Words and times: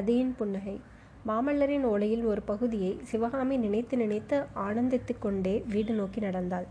ரதியின் 0.00 0.34
புன்னகை. 0.36 0.80
மாமல்லரின் 1.26 1.84
ஓலையில் 1.84 2.24
ஒரு 2.24 2.42
பகுதியை 2.42 2.98
சிவகாமி 3.02 3.56
நினைத்து 3.56 3.96
நினைத்து 3.96 4.42
ஆனந்தித்துக் 4.54 5.20
கொண்டே 5.20 5.64
வீடு 5.68 5.92
நோக்கி 5.92 6.20
நடந்தாள். 6.20 6.66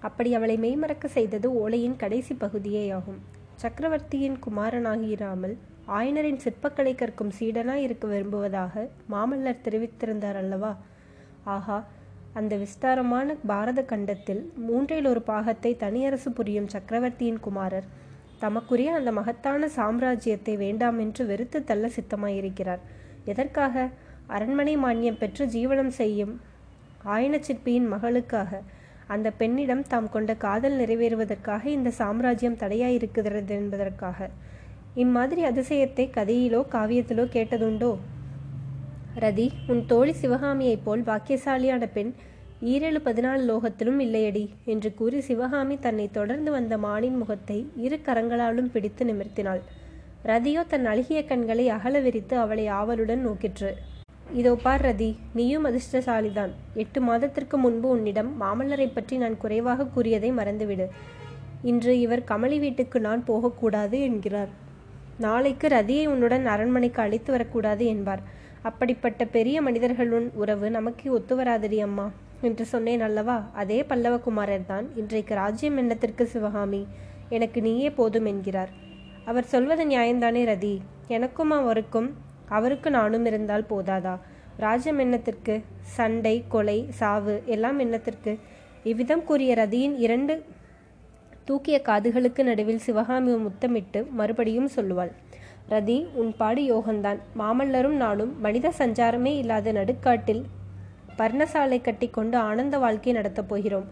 அப்படி 0.00 0.34
அவளை 0.34 0.56
மெய்மறக்க 0.58 1.06
செய்தது 1.06 1.68
ஓலையின் 1.68 1.96
கடைசி 1.96 2.34
பகுதியேயாகும். 2.34 3.18
சக்கரவர்த்தியின் 3.54 4.38
குமாரனாகிராமல் 4.46 5.56
ஆயனரின் 5.86 6.40
சிற்பக்கலை 6.44 6.94
கற்கும் 6.94 7.32
சீடனாய் 7.40 7.82
இருக்க 7.82 8.08
விரும்புவதாக 8.08 8.88
மாமல்லர் 9.10 9.64
தெரிவித்திருந்தார் 9.64 10.36
அல்லவா? 10.36 10.76
ஆஹா 11.44 11.86
அந்த 12.32 12.56
விஸ்தாரமான 12.56 13.36
பாரத 13.46 13.82
கண்டத்தில் 13.82 14.52
மூன்றில் 14.56 15.06
ஒரு 15.06 15.22
பாகத்தை 15.22 15.76
தனியரசு 15.76 16.32
புரியும் 16.32 16.68
சக்கரவர்த்தியின் 16.68 17.40
குமாரர் 17.40 17.88
தமக்குரிய 18.38 18.94
அந்த 18.94 19.12
மகத்தான 19.12 19.68
சாம்ராஜ்யத்தை 19.76 20.56
வேண்டாம் 20.56 20.98
என்று 20.98 21.26
வெறுத்து 21.26 21.64
தள்ள 21.64 21.88
சித்தமாயிருக்கிறார். 21.88 22.78
எதற்காக? 23.24 23.88
அரண்மனை 24.26 24.76
மானியம் 24.76 25.18
பெற்று 25.18 25.46
ஜீவனம் 25.46 25.94
செய்யும் 26.00 26.40
ஆயன 27.04 27.38
சிற்பியின் 27.40 27.92
மகளுக்காக. 27.92 28.60
அந்த 29.06 29.30
பெண்ணிடம் 29.30 29.82
தாம் 29.82 30.08
கொண்ட 30.08 30.34
காதல் 30.34 30.78
நிறைவேறுவதற்காக 30.78 31.64
இந்த 31.64 31.90
சாம்ராஜ்யம் 31.90 32.56
தடையாயிருக்கிறது 32.56 33.48
என்பதற்காக. 33.48 34.30
இம்மாதிரி 34.94 35.44
அதிசயத்தை 35.44 36.04
கதையிலோ 36.10 36.60
காவியத்திலோ 36.72 37.24
கேட்டதுண்டோ? 37.32 37.96
ரதி 39.18 39.50
உன் 39.66 39.86
தோழி 39.86 40.14
சிவகாமியைப் 40.20 40.84
போல் 40.84 41.02
பாக்கியசாலியான 41.02 41.88
பெண் 41.92 42.14
ஈரேழு 42.62 43.00
பதினாலு 43.04 43.42
லோகத்திலும் 43.48 44.00
இல்லையடி 44.04 44.42
என்று 44.64 44.94
கூறி 44.94 45.18
சிவகாமி 45.26 45.78
தன்னை 45.78 46.06
தொடர்ந்து 46.10 46.50
வந்த 46.50 46.74
மானின் 46.78 47.16
முகத்தை 47.16 47.58
இரு 47.76 47.98
கரங்களாலும் 48.06 48.70
பிடித்து 48.72 49.02
நிமிர்த்தினாள். 49.04 49.60
ரதியோ 50.24 50.62
தன் 50.66 50.86
அழுகிய 50.92 51.20
கண்களை 51.24 51.68
அகல 51.68 52.00
விரித்து 52.00 52.34
அவளை 52.36 52.66
ஆவலுடன் 52.78 53.22
நோக்கிற்று. 53.26 53.70
இதோ 54.32 54.52
பார் 54.64 54.84
ரதி 54.86 55.10
நீயும் 55.34 55.66
அதிர்ஷ்டசாலிதான். 55.70 56.52
எட்டு 56.74 57.00
மாதத்திற்கு 57.00 57.58
முன்பு 57.58 57.88
உன்னிடம் 57.88 58.30
மாமல்லரை 58.42 58.88
பற்றி 58.92 59.16
நான் 59.16 59.36
குறைவாக 59.36 59.88
கூறியதை 59.94 60.32
மறந்துவிடு. 60.32 60.88
இன்று 61.62 62.00
இவர் 62.00 62.28
கமலி 62.32 62.58
வீட்டுக்கு 62.58 63.00
நான் 63.00 63.24
போகக்கூடாது 63.24 63.98
என்கிறார். 64.00 64.52
நாளைக்கு 65.18 65.68
ரதியை 65.68 66.06
உன்னுடன் 66.06 66.46
அரண்மனைக்கு 66.46 67.02
அழைத்து 67.02 67.32
வரக்கூடாது 67.32 67.86
என்பார். 67.86 68.24
அப்படிப்பட்ட 68.62 69.22
பெரிய 69.36 69.60
மனிதர்களுடன் 69.62 70.30
உறவு 70.34 70.70
நமக்கு 70.70 71.12
ஒத்து 71.12 71.36
வராதடி 71.36 71.80
அம்மா. 71.80 72.06
என்று 72.40 72.64
சொன்னேன் 72.64 73.00
அல்லவா? 73.00 73.50
அதே 73.52 73.82
பல்லவகுமாரர் 73.82 74.66
தான் 74.66 74.96
இன்றைக்கு 74.96 75.34
ராஜ்யம் 75.34 75.76
எண்ணத்திற்கு 75.76 76.26
சிவகாமி? 76.26 76.86
எனக்கு 77.28 77.60
நீயே 77.62 77.90
போதும் 77.90 78.24
என்கிறார். 78.24 78.68
அவர் 79.24 79.44
சொல்வது 79.44 79.84
நியாயம்தானே 79.86 80.42
ரதி. 80.52 80.78
எனக்கும் 81.08 81.50
அவருக்கும் 81.50 82.14
அவருக்கு 82.48 82.90
நானும் 82.90 83.24
இருந்தால் 83.24 83.66
போதாதா? 83.70 84.18
ராஜ்யம் 84.56 84.98
எண்ணத்திற்கு 84.98 85.62
சண்டை 85.82 86.44
கொலை 86.48 86.86
சாவு 86.90 87.42
எல்லாம் 87.46 87.78
எண்ணத்திற்கு 87.78 88.38
இவ்விதம் 88.84 89.24
கூறிய 89.24 89.54
ரதியின் 89.54 89.94
இரண்டு 89.98 90.44
தூக்கிய 91.44 91.80
காதுகளுக்கு 91.84 92.42
நடுவில் 92.42 92.78
சிவகாமி 92.78 93.32
முத்தமிட்டு 93.32 94.04
மறுபடியும் 94.04 94.68
சொல்லுவாள். 94.76 95.12
ரதி 95.70 96.06
உன் 96.12 96.36
பாடு 96.36 96.62
யோகந்தான். 96.62 97.18
மாமல்லரும் 97.38 97.96
நானும் 97.96 98.40
மனித 98.40 98.72
சஞ்சாரமே 98.78 99.36
இல்லாத 99.36 99.72
நடுக்காட்டில் 99.72 100.42
பர்ணசாலை 101.18 101.80
கட்டிக்கொண்டு 101.80 102.36
ஆனந்த 102.38 102.78
வாழ்க்கை 102.78 103.12
நடத்தப் 103.12 103.48
போகிறோம். 103.48 103.86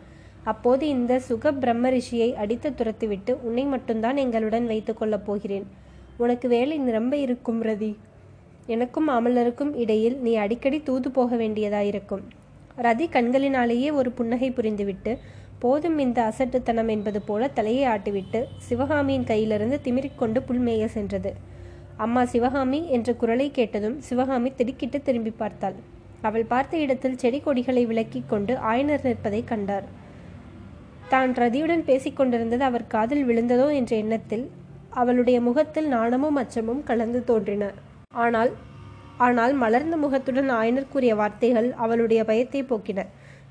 அப்போது 0.44 0.88
இந்த 0.88 1.19
சுக 1.19 1.52
பிரம்ம 1.52 1.91
ரிஷியை 1.91 2.34
அடித்து 2.34 2.74
துரத்துவிட்டு 2.74 3.33
உன்னை 3.42 3.64
மட்டும்தான் 3.64 4.16
எங்களுடன் 4.16 4.66
வைத்துக் 4.66 4.98
கொள்ளப் 4.98 5.27
போகிறேன். 5.27 5.66
உனக்கு 6.16 6.48
வேலை 6.48 6.78
நிரம்ப 6.78 7.16
இருக்கும் 7.16 7.62
ரதி. 7.62 7.96
எனக்கும் 8.66 9.08
அமலருக்கும் 9.08 9.77
இடையில் 9.77 10.17
நீ 10.18 10.34
அடிக்கடி 10.34 10.83
தூது 10.83 11.11
போக 11.11 11.36
வேண்டியதாயிருக்கும் 11.36 12.24
ரதி 12.83 13.06
கண்களினாலேயே 13.08 13.92
ஒரு 13.92 14.11
புன்னகை 14.11 14.51
புரிந்துவிட்டு 14.51 15.18
போதும் 15.58 15.98
இந்த 15.98 16.22
அசட்டுத்தனம் 16.22 16.89
என்பது 16.89 17.20
போல 17.22 17.48
தலையை 17.48 17.84
ஆட்டிவிட்டு 17.89 18.40
சிவகாமியின் 18.58 19.24
கையிலிருந்து 19.24 19.78
திமிரிக்கொண்டு 19.84 20.40
புல்மேய 20.48 20.86
சென்றது. 20.86 21.34
அம்மா 21.96 22.24
சிவகாமி 22.24 22.80
என்ற 22.90 23.14
குரலை 23.14 23.51
கேட்டதும் 23.51 24.01
சிவகாமி 24.01 24.55
திடுக்கிட்டு 24.55 25.02
திரும்பி 25.02 25.30
பார்த்தாள். 25.30 25.74
அவள் 26.22 26.50
பார்த்த 26.52 26.77
இடத்தில் 26.77 27.18
செடி 27.22 27.40
கொடிகளை 27.40 27.82
விலக்கிக் 27.86 28.28
கொண்டு 28.28 28.54
ஆயனர் 28.70 29.06
நிற்பதை 29.08 29.44
கண்டார். 29.44 29.86
தான் 31.08 31.32
ரதியுடன் 31.34 31.84
பேசிக் 31.88 32.16
கொண்டிருந்தது 32.16 32.64
அவர் 32.64 32.86
காதில் 32.94 33.27
விழுந்ததோ 33.27 33.66
என்ற 33.80 33.96
எண்ணத்தில் 33.96 34.46
அவளுடைய 34.90 35.40
முகத்தில் 35.40 35.88
நாணமும் 35.88 36.38
அச்சமும் 36.42 36.82
கலந்து 36.84 37.24
தோன்றின. 37.24 37.64
ஆனால் 38.24 38.52
ஆனால் 39.27 39.52
மலர்ந்த 39.52 39.96
முகத்துடன் 39.96 40.50
ஆயனர் 40.60 40.92
கூறிய 40.92 41.14
வார்த்தைகள் 41.14 41.68
அவளுடைய 41.84 42.24
பயத்தை 42.24 42.62
போக்கின. 42.62 43.06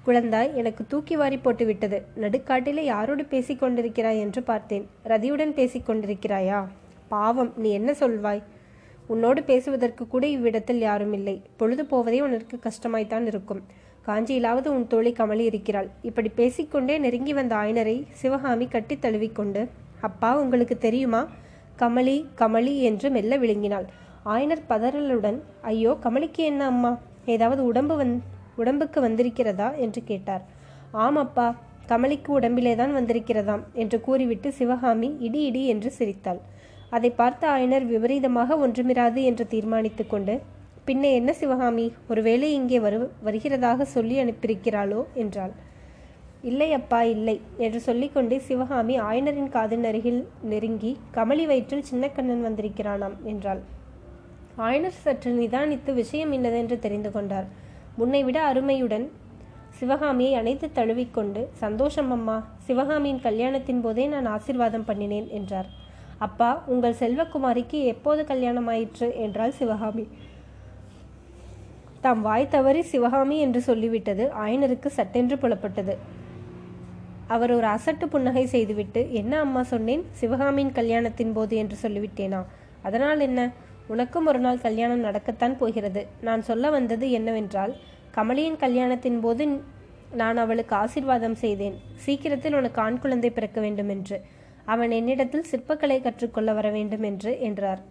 குழந்தாய் 0.05 0.51
எனக்கு 0.53 0.83
தூக்கி 0.87 1.15
வாரி 1.15 1.37
போட்டு 1.37 1.65
விட்டது 1.65 1.97
நடுக்காட்டிலே 2.23 2.83
யாரோடு 2.93 3.23
பேசிக் 3.27 3.61
கொண்டிருக்கிறாய் 3.61 4.19
என்று 4.25 4.43
பார்த்தேன். 4.43 4.85
ரதியுடன் 5.11 5.53
பேசிக் 5.53 5.87
கொண்டிருக்கிறாயா? 5.87 6.59
பாவம் 7.07 7.53
நீ 7.55 7.69
என்ன 7.69 7.91
சொல்வாய்? 8.01 8.41
உன்னோடு 9.07 9.43
பேசுவதற்கு 9.43 10.03
கூட 10.07 10.25
இவ்விடத்தில் 10.27 10.79
யாரும் 10.79 11.13
இல்லை. 11.13 11.35
பொழுது 11.57 11.85
போவதே 11.85 12.19
உனக்கு 12.21 12.57
கஷ்டமாய்த்தான் 12.67 13.25
இருக்கும். 13.31 13.61
காஞ்சியிலாவது 14.07 14.67
உன் 14.67 14.88
தோழி 14.88 15.11
கமலி 15.11 15.43
இருக்கிறாள். 15.51 15.89
இப்படி 16.01 16.29
பேசிக்கொண்டே 16.35 16.95
நெருங்கி 16.97 17.33
வந்த 17.33 17.53
ஆயனரை 17.55 17.97
சிவகாமி 18.21 18.67
கட்டி 18.67 18.95
தழுவிக்கொண்டு 18.95 19.61
அப்பா 20.01 20.29
உங்களுக்கு 20.39 20.77
தெரியுமா? 20.77 21.21
கமலி 21.79 22.17
கமலி 22.35 22.73
என்று 22.79 23.07
மெல்ல 23.09 23.38
விழுங்கினாள். 23.38 23.88
ஆயனர் 24.25 24.67
பதறலுடன் 24.69 25.39
ஐயோ 25.61 25.91
கமலிக்கு 26.03 26.44
என்ன 26.51 26.61
அம்மா? 26.65 26.91
ஏதாவது 27.25 27.61
உடம்பு 27.65 27.95
வந் 28.03 28.15
உடம்புக்கு 28.55 28.99
வந்திருக்கிறதா? 29.01 29.69
என்று 29.77 30.01
கேட்டார். 30.03 30.44
ஆம் 30.91 31.15
அப்பா 31.15 31.47
கமலிக்கு 31.88 32.29
உடம்பிலே 32.31 32.75
தான் 32.75 32.94
வந்திருக்கிறதாம் 32.95 33.63
என்று 33.73 33.97
கூறிவிட்டு 34.01 34.49
சிவகாமி 34.51 35.09
இடி 35.19 35.41
இடி 35.44 35.63
என்று 35.65 35.91
சிரித்தாள். 35.91 36.39
அதை 36.95 37.09
பார்த்த 37.19 37.44
ஆயனர் 37.50 37.85
விபரீதமாக 37.91 38.57
ஒன்றுமிராது 38.66 39.22
என்று 39.23 39.45
தீர்மானித்துக் 39.53 40.11
கொண்டு 40.13 40.33
பின்னே 40.88 41.11
என்ன 41.13 41.31
சிவகாமி? 41.33 41.85
ஒருவேளை 42.07 42.47
இங்கே 42.53 42.79
வரு 42.79 42.97
வருகிறதாக 43.28 43.85
சொல்லி 43.94 44.16
அனுப்பியிருக்கிறாளோ? 44.23 45.00
என்றாள். 45.13 45.53
இல்லை 46.50 46.67
அப்பா 46.78 47.00
இல்லை 47.13 47.35
என்று 47.57 47.79
சொல்லிக்கொண்டே 47.79 48.38
சிவகாமி 48.47 48.95
ஆயனரின் 49.00 49.53
காதின் 49.56 49.85
அருகில் 49.89 50.19
நெருங்கி 50.51 50.91
கமலி 51.16 51.45
வயிற்றில் 51.51 51.88
சின்னக்கண்ணன் 51.89 52.44
வந்திருக்கிறானாம் 52.47 53.16
என்றாள். 53.31 53.62
ஆயனர் 54.66 55.00
சற்று 55.03 55.31
நிதானித்து 55.39 55.94
விஷயம் 55.94 56.33
இன்னதென்று 56.38 56.77
தெரிந்து 56.79 57.12
கொண்டார். 57.12 57.47
முன்னை 57.97 58.22
விட 58.23 58.38
அருமையுடன் 58.51 59.07
சிவகாமியை 59.79 60.33
அணைத்து 60.41 60.67
தழுவிக்கொண்டு 60.72 61.41
சந்தோஷம் 61.63 62.12
அம்மா 62.12 62.38
சிவகாமியின் 62.67 63.23
கல்யாணத்தின் 63.25 63.81
போதே 63.81 64.06
நான் 64.13 64.29
ஆசிர்வாதம் 64.35 64.88
பண்ணினேன் 64.89 65.27
என்றார். 65.29 65.69
அப்பா 66.17 66.63
உங்கள் 66.65 66.99
செல்வகுமாரிக்கு 66.99 67.83
எப்போது 67.83 68.25
கல்யாணம் 68.25 68.67
ஆயிற்று 68.67 69.15
என்றாள் 69.15 69.51
சிவகாமி. 69.51 70.07
தாம் 72.01 72.21
வாய் 72.21 72.47
தவறி 72.47 72.81
சிவகாமி 72.81 73.39
என்று 73.39 73.63
சொல்லிவிட்டது. 73.67 74.29
ஆயனருக்கு 74.29 74.87
சட்டென்று 74.87 75.35
புலப்பட்டது. 75.35 75.97
அவர் 77.27 77.51
ஒரு 77.51 77.67
அசட்டு 77.67 78.05
புன்னகை 78.05 78.45
செய்துவிட்டு 78.45 79.13
என்ன 79.13 79.39
அம்மா 79.39 79.63
சொன்னேன்? 79.63 80.05
சிவகாமியின் 80.11 80.71
கல்யாணத்தின் 80.71 81.33
போது 81.33 81.55
என்று 81.55 81.77
சொல்லிவிட்டேனா? 81.81 82.43
அதனால் 82.81 83.19
என்ன? 83.19 83.51
உனக்கும் 83.87 84.25
ஒரு 84.25 84.39
நாள் 84.39 84.61
கல்யாணம் 84.61 85.03
நடக்கத்தான் 85.03 85.57
போகிறது. 85.57 86.07
நான் 86.21 86.41
சொல்ல 86.41 86.69
வந்தது 86.69 87.11
என்னவென்றால் 87.11 87.75
கமலியின் 88.15 88.57
கல்யாணத்தின் 88.57 89.19
போது 89.19 89.61
நான் 90.11 90.37
அவளுக்கு 90.37 90.75
ஆசிர்வாதம் 90.75 91.33
செய்தேன். 91.33 91.75
சீக்கிரத்தில் 91.95 92.55
உனக்கு 92.55 92.81
ஆண் 92.81 92.99
குழந்தை 92.99 93.29
பிறக்க 93.29 93.61
வேண்டும் 93.61 93.89
என்று 93.89 94.21
அவன் 94.65 94.91
என்னிடத்தில் 94.91 95.50
சிற்பக்கலை 95.51 95.97
கற்றுக்கொள்ள 96.01 96.53
வர 96.53 96.69
வேண்டும் 96.69 97.06
என்று 97.09 97.31
என்றார். 97.39 97.81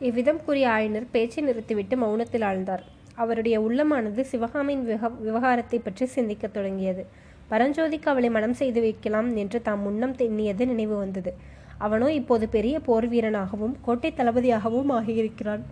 இவ்விதம் 0.00 0.40
கூறிய 0.44 0.66
ஆயினர் 0.68 1.06
பேச்சை 1.10 1.42
நிறுத்திவிட்டு 1.44 1.94
மௌனத்தில் 1.96 2.46
ஆழ்ந்தார். 2.50 2.84
அவருடைய 3.14 3.56
உள்ளமானது 3.60 4.20
சிவகாமியின் 4.32 4.84
விவ 4.84 5.08
விவகாரத்தை 5.26 5.78
பற்றி 5.78 6.06
சிந்திக்கத் 6.06 6.54
தொடங்கியது. 6.56 7.02
பரஞ்சோதிக்கு 7.50 8.08
அவளை 8.12 8.30
மனம் 8.30 8.56
செய்து 8.60 8.80
வைக்கலாம் 8.80 9.28
என்று 9.36 9.58
தாம் 9.62 9.80
முன்னம் 9.80 10.14
தென்னியது 10.14 10.64
நினைவு 10.66 10.96
வந்தது. 10.96 11.32
அவனோ 11.78 12.08
இப்போது 12.20 12.44
பெரிய 12.48 12.76
போர் 12.80 13.06
வீரனாகவும் 13.08 13.74
கோட்டை 13.86 14.10
தளபதியாகவும் 14.16 14.92
ஆகியிருக்கிறான். 14.98 15.62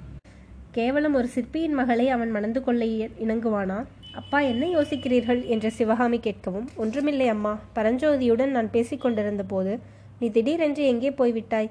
கேவலம் 0.70 1.14
ஒரு 1.14 1.28
சிற்பியின் 1.34 1.74
மகளை 1.74 2.06
அவன் 2.08 2.30
மணந்து 2.30 2.60
கொள்ள 2.64 2.84
இணங்குவானா? 3.24 3.78
அப்பா 4.20 4.38
என்ன 4.50 4.64
யோசிக்கிறீர்கள்? 4.74 5.40
என்று 5.54 5.68
சிவகாமி 5.78 6.18
கேட்கவும் 6.26 6.68
ஒன்றுமில்லை 6.82 7.26
அம்மா. 7.32 7.52
பரஞ்சோதியுடன் 7.76 8.54
நான் 8.56 8.70
பேசிக்கொண்டிருந்த 8.76 9.44
போது 9.52 9.72
நீ 10.20 10.26
திடீரென்று 10.36 10.82
எங்கே 10.92 11.10
போய்விட்டாய்? 11.18 11.68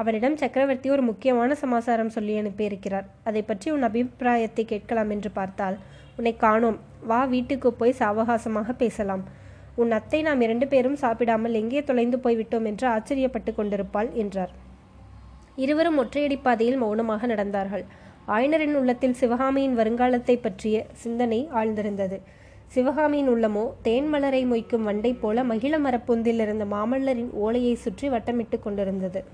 அவனிடம் 0.00 0.38
சக்கரவர்த்தி 0.42 0.88
ஒரு 0.94 1.02
முக்கியமான 1.08 1.54
சமாசாரம் 1.62 2.12
சொல்லி 2.14 2.34
அனுப்பியிருக்கிறார். 2.42 3.06
அதை 3.28 3.42
பற்றி 3.42 3.68
உன் 3.74 3.86
அபிப்பிராயத்தை 3.88 4.64
கேட்கலாம் 4.72 5.10
என்று 5.16 5.30
பார்த்தால் 5.38 5.76
உன்னை 6.18 6.32
காணோம். 6.44 6.78
வா 7.10 7.20
வீட்டுக்கு 7.34 7.70
போய் 7.80 7.98
சாவகாசமாக 8.00 8.72
பேசலாம். 8.82 9.24
உன் 9.82 9.92
அத்தை 9.98 10.20
நாம் 10.28 10.44
இரண்டு 10.46 10.66
பேரும் 10.72 11.00
சாப்பிடாமல் 11.02 11.58
எங்கே 11.60 11.82
தொலைந்து 11.90 12.18
போய்விட்டோம் 12.24 12.68
என்று 12.70 12.86
ஆச்சரியப்பட்டு 12.94 13.52
கொண்டிருப்பாள் 13.58 14.10
என்றார். 14.22 14.52
இருவரும் 15.64 16.00
ஒற்றையடி 16.02 16.36
பாதையில் 16.46 16.80
மௌனமாக 16.82 17.26
நடந்தார்கள். 17.32 17.84
ஆயனரின் 18.28 18.74
உள்ளத்தில் 18.74 19.12
சிவகாமியின் 19.12 19.78
வருங்காலத்தை 19.78 20.40
பற்றிய 20.40 20.86
சிந்தனை 20.92 21.48
ஆழ்ந்திருந்தது. 21.54 22.20
சிவகாமியின் 22.66 23.28
உள்ளமோ 23.28 23.64
தேன்மலரை 23.84 24.42
மொய்க்கும் 24.46 24.86
வண்டை 24.88 25.16
போல 25.20 25.44
மகிழ 25.44 25.78
மரப்பொந்தில் 25.78 26.40
இருந்த 26.40 26.64
மாமல்லரின் 26.64 27.30
ஓலையை 27.30 27.74
சுற்றி 27.74 28.08
வட்டமிட்டு 28.08 28.60
கொண்டிருந்தது. 28.60 29.24